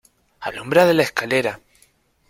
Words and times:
¡alumbrad 0.39 0.91
la 0.93 1.03
escalera!... 1.03 1.59